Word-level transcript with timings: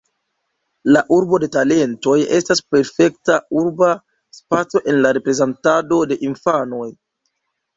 La 0.95 1.01
urbo 1.17 1.39
de 1.43 1.49
talentoj 1.55 2.15
estas 2.37 2.63
perfekta 2.75 3.37
urba 3.61 3.91
spaco 4.39 4.83
en 4.93 4.99
la 5.05 5.13
reprezentado 5.19 6.01
de 6.15 6.19
infanoj. 6.31 6.91